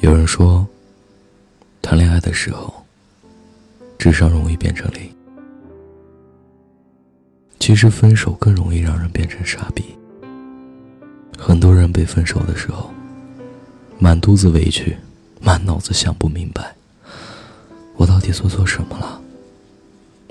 [0.00, 0.66] 有人说，
[1.80, 2.84] 谈恋爱的时候，
[3.98, 5.10] 智商容易变成零。
[7.58, 9.82] 其实分手更容易让人变成傻逼。
[11.38, 12.90] 很多人被分手的时候，
[13.98, 14.96] 满肚子委屈，
[15.40, 16.76] 满脑子想不明白，
[17.96, 19.20] 我到底做错什么了？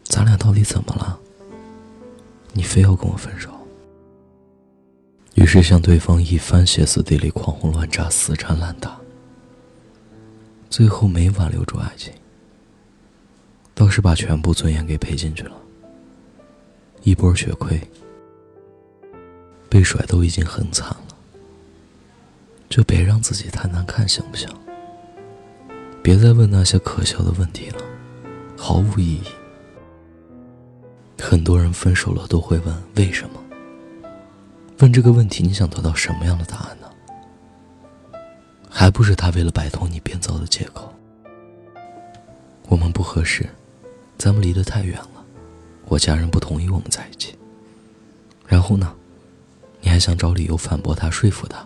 [0.04, 1.20] 咱俩到底怎么了？
[2.54, 3.50] 你非要跟我分手？
[5.34, 8.97] 于是向对方一番歇斯底里、狂轰乱炸、死缠烂打，
[10.69, 12.11] 最后没挽留住爱情，
[13.73, 15.56] 倒是把全部尊严给赔进去了。
[17.04, 17.79] 一波血亏，
[19.70, 21.15] 被甩都已经很惨了，
[22.68, 24.50] 就别让自己太难看，行不行？
[26.01, 27.82] 别再问那些可笑的问题了，
[28.57, 29.23] 毫无意义。
[31.20, 33.42] 很多人分手了都会问为什么？
[34.80, 36.84] 问这个问题，你想得到什么样的答案呢？
[38.78, 40.94] 还不是他为了摆脱你编造的借口。
[42.68, 43.48] 我们不合适，
[44.18, 45.23] 咱们离得太远了。
[45.86, 47.34] 我家人不同意我们在一起。
[48.46, 48.94] 然后呢？
[49.80, 51.66] 你还想找理由反驳他、说服他？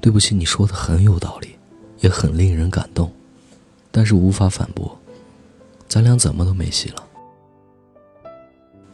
[0.00, 1.54] 对不起，你说的很有道理，
[1.98, 3.12] 也很令人感动，
[3.90, 4.98] 但是无法反驳。
[5.86, 7.04] 咱俩怎么都没戏了。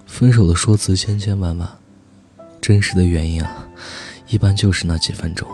[0.04, 1.78] 分手的说辞千千万万，
[2.60, 3.68] 真实的原因啊，
[4.26, 5.48] 一般就是那几分钟，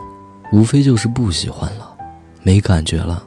[0.53, 1.97] 无非就是不喜欢了，
[2.43, 3.27] 没感觉了，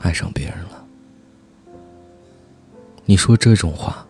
[0.00, 0.82] 爱上别人了。
[3.04, 4.04] 你说这种话，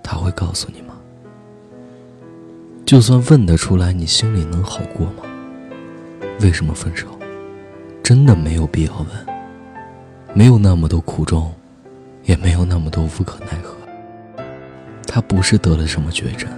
[0.00, 0.94] 他会告诉你吗？
[2.86, 5.24] 就算问得出来，你心里能好过吗？
[6.40, 7.08] 为什么分手？
[8.00, 9.08] 真的没有必要问。
[10.32, 11.52] 没有那么多苦衷，
[12.22, 13.74] 也没有那么多无可奈何。
[15.04, 16.48] 他不是得了什么绝症，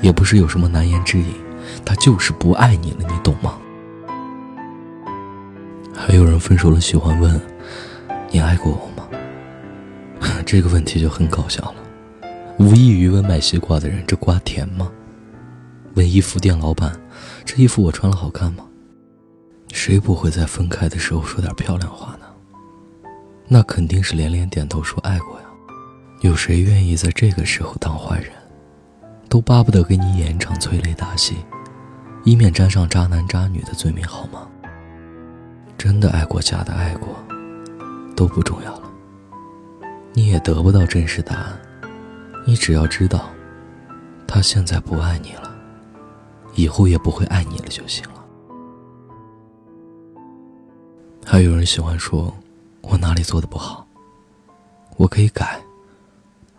[0.00, 1.34] 也不是有什么难言之隐，
[1.84, 3.58] 他就是不爱你了，你懂吗？
[5.94, 7.40] 还有人分手了喜欢问
[8.30, 9.08] ：“你爱过我吗？”
[10.44, 11.74] 这个问题就很搞笑了，
[12.58, 14.90] 无异于问卖西瓜的人：“这瓜甜吗？”
[15.94, 16.92] 问衣服店老板
[17.46, 18.64] ：“这衣服我穿了好看吗？”
[19.72, 22.26] 谁不会在分开的时候说点漂亮话呢？
[23.48, 25.46] 那肯定是连连点头说爱过呀。
[26.20, 28.30] 有谁愿意在这个时候当坏人？
[29.28, 31.34] 都巴不得给你演一场催泪大戏，
[32.24, 34.48] 以免沾上渣男渣女的罪名，好吗？
[35.76, 37.08] 真的爱过，假的爱过，
[38.16, 38.90] 都不重要了。
[40.14, 41.60] 你也得不到真实答案，
[42.46, 43.28] 你只要知道，
[44.26, 45.54] 他现在不爱你了，
[46.54, 48.24] 以后也不会爱你了就行了。
[51.26, 52.34] 还有人喜欢说，
[52.80, 53.86] 我哪里做的不好，
[54.96, 55.60] 我可以改，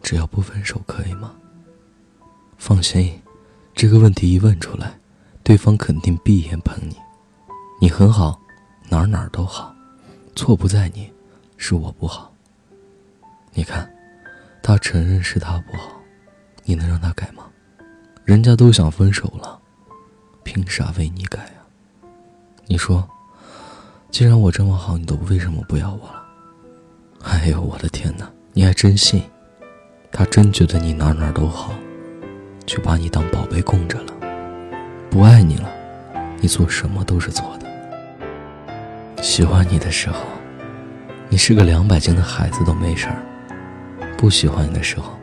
[0.03, 1.31] 只要不分手，可以吗？
[2.57, 3.19] 放心，
[3.73, 4.99] 这个问题一问出来，
[5.45, 6.95] 对方肯定闭眼捧你。
[7.79, 8.41] 你很好，
[8.89, 9.75] 哪哪都好，
[10.35, 11.13] 错不在你，
[11.55, 12.33] 是我不好。
[13.53, 13.87] 你看，
[14.63, 16.01] 他承认是他不好，
[16.63, 17.43] 你能让他改吗？
[18.23, 19.59] 人家都想分手了，
[20.43, 22.09] 凭啥为你改呀？
[22.65, 23.07] 你说，
[24.09, 26.25] 既然我这么好，你都为什么不要我了？
[27.21, 28.27] 哎呦，我的天哪！
[28.53, 29.21] 你还真信？
[30.11, 31.71] 他真觉得你哪哪都好，
[32.65, 34.14] 就把你当宝贝供着了，
[35.15, 35.71] 不爱你了，
[36.41, 39.23] 你做什么都是错的。
[39.23, 40.25] 喜欢你的时候，
[41.29, 43.23] 你是个两百斤的孩子都没事儿。
[44.17, 45.17] 不喜欢你的时候，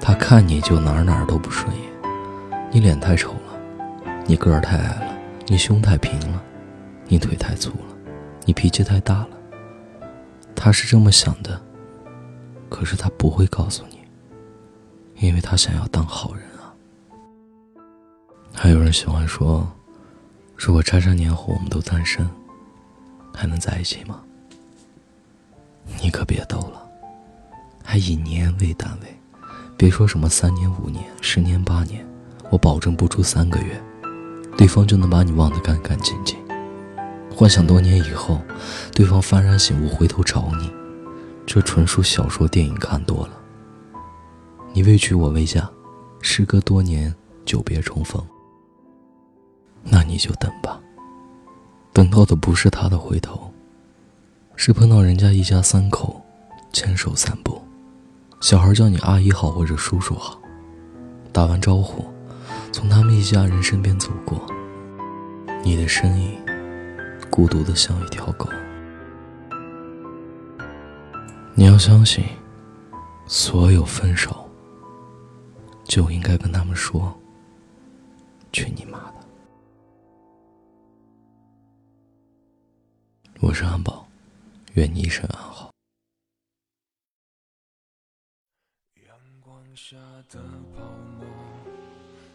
[0.00, 1.84] 他看你就哪哪都不顺眼。
[2.72, 5.16] 你脸太丑了，你个儿太矮了，
[5.46, 6.42] 你胸太平了，
[7.06, 7.96] 你腿太粗了，
[8.44, 9.28] 你脾气太大了。
[10.52, 11.62] 他是这么想的，
[12.68, 14.00] 可是他不会告诉你，
[15.24, 16.42] 因为他想要当好人。
[18.62, 19.68] 还有人喜欢说，
[20.56, 22.24] 如果渣渣年后我们都单身，
[23.34, 24.20] 还能在一起吗？
[26.00, 26.80] 你可别逗了。
[27.82, 29.08] 还以年为单位，
[29.76, 32.06] 别说什么三年、五年、十年、八年，
[32.50, 33.82] 我保证不出三个月，
[34.56, 36.38] 对方就能把你忘得干干净净。
[37.34, 38.40] 幻想多年以后，
[38.94, 40.70] 对方幡然醒悟，回头找你，
[41.44, 43.32] 这纯属小说、电影看多了。
[44.72, 45.68] 你未娶我未嫁，
[46.20, 47.12] 时隔多年
[47.44, 48.24] 久别重逢，
[49.84, 50.80] 那你就等吧。
[51.92, 53.52] 等到的不是他的回头，
[54.56, 56.20] 是碰到人家一家三口
[56.72, 57.60] 牵手散步。
[58.40, 60.40] 小孩叫你阿姨好或者叔叔好，
[61.32, 62.04] 打完招呼，
[62.72, 64.40] 从他们一家人身边走过，
[65.62, 66.40] 你的身影
[67.30, 68.48] 孤独的像一条狗。
[71.54, 72.24] 你要相信，
[73.26, 74.50] 所有分手
[75.84, 77.14] 就应该跟他们说
[78.50, 79.14] ：“去你妈的！”
[83.52, 84.08] 我是安保，
[84.76, 85.70] 愿你一生安好。
[89.06, 89.94] 阳光下
[90.30, 90.40] 的
[90.74, 90.82] 泡
[91.20, 91.26] 沫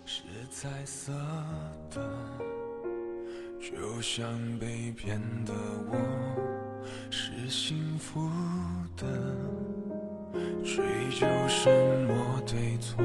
[0.05, 0.21] 是
[0.51, 1.11] 彩色
[1.89, 2.07] 的，
[3.59, 4.29] 就像
[4.59, 5.53] 被骗的
[5.89, 5.97] 我
[7.09, 8.29] 是幸福
[8.95, 9.07] 的，
[10.63, 11.67] 追究什
[12.05, 13.03] 么对错？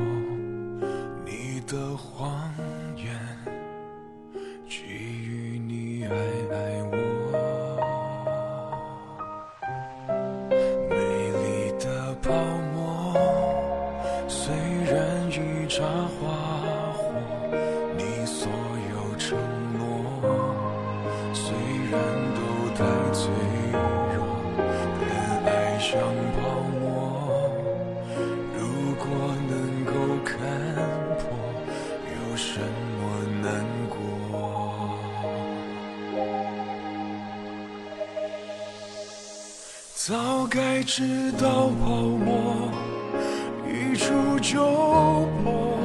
[1.25, 2.53] 你的谎
[40.04, 42.69] 早该知道泡沫
[43.64, 44.58] 一触就
[45.44, 45.78] 破，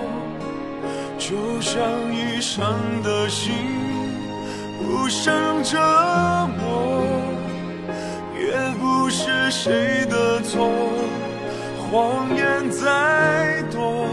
[1.19, 2.73] 就像已伤
[3.03, 3.53] 的心
[4.81, 5.77] 不胜折
[6.57, 7.03] 磨，
[8.39, 10.67] 也不是谁的错，
[11.77, 14.07] 谎言再多，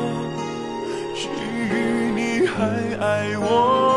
[1.15, 2.63] 基于你还
[3.03, 3.94] 爱我。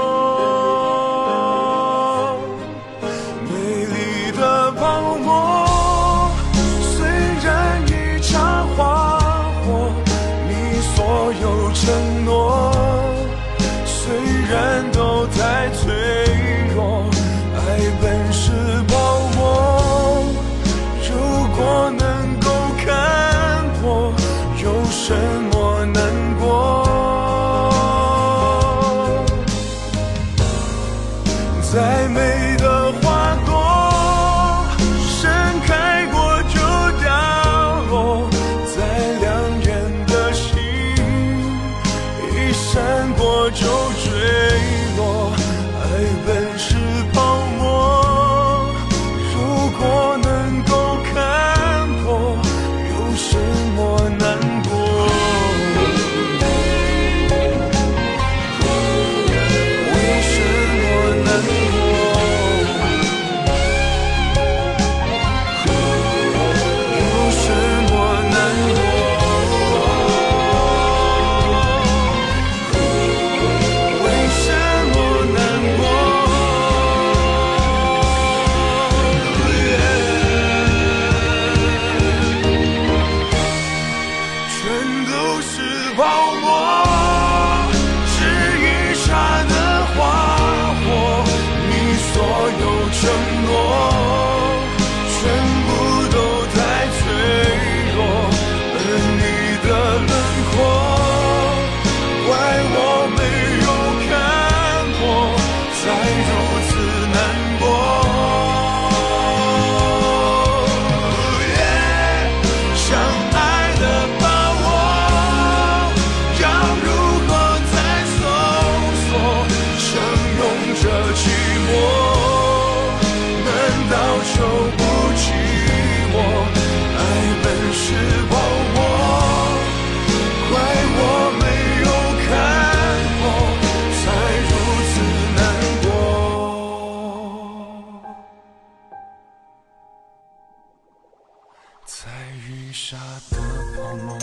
[141.90, 142.12] 在
[142.50, 142.98] 雨下
[143.32, 143.38] 的
[143.74, 144.20] 泡沫，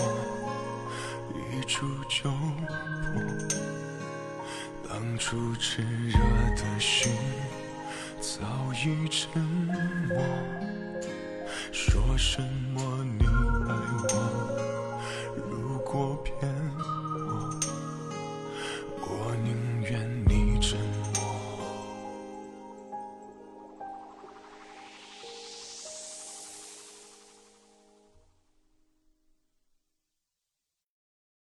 [1.32, 2.36] 一触就破。
[4.86, 6.18] 当初炽热
[6.54, 7.10] 的心，
[8.20, 8.44] 早
[8.74, 10.22] 已沉默。
[11.72, 13.24] 说什么你
[13.66, 13.93] 爱？